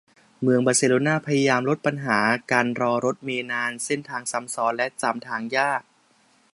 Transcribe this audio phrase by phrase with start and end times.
[0.41, 2.19] เมืองบาร์เซโลน่า พยายามลดปัญหา
[2.51, 5.81] การรอรถเมล์นาน เส้นทางซ้ำซ้อน และจำทางยาก